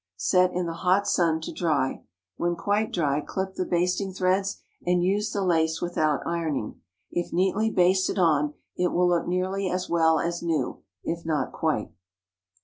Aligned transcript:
Set 0.17 0.51
in 0.51 0.65
the 0.65 0.73
hot 0.81 1.07
sun 1.07 1.39
to 1.39 1.53
dry. 1.53 2.01
When 2.35 2.55
quite 2.55 2.91
dry, 2.91 3.21
clip 3.23 3.53
the 3.53 3.67
basting 3.67 4.11
threads, 4.13 4.59
and 4.83 5.03
use 5.03 5.29
the 5.31 5.43
lace 5.43 5.79
without 5.79 6.25
ironing. 6.25 6.81
If 7.11 7.31
neatly 7.31 7.69
basted 7.69 8.17
on, 8.17 8.55
it 8.75 8.87
will 8.91 9.07
look 9.07 9.27
nearly 9.27 9.69
as 9.69 9.91
well 9.91 10.19
as 10.19 10.41
new—if 10.41 11.23
not 11.23 11.51
quite. 11.51 11.91